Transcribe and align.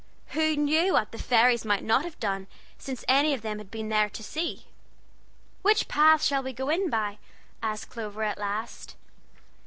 Who 0.29 0.55
knew 0.57 0.93
what 0.93 1.11
the 1.11 1.19
fairies 1.19 1.63
might 1.63 1.83
not 1.83 2.03
have 2.05 2.19
done 2.19 2.47
since 2.79 3.05
any 3.07 3.35
of 3.35 3.43
them 3.43 3.59
had 3.59 3.69
been 3.69 3.89
there 3.89 4.09
to 4.09 4.23
see? 4.23 4.65
"Which 5.61 5.87
path 5.87 6.23
shall 6.23 6.41
we 6.41 6.53
go 6.53 6.69
in 6.69 6.89
by?" 6.89 7.19
asked 7.61 7.91
Clover, 7.91 8.23
at 8.23 8.39
last. 8.39 8.95